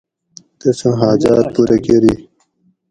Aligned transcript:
تسوں 0.59 0.93
حاجاۤت 0.99 1.45
پُورہ 1.53 1.77
کۤری 1.83 2.13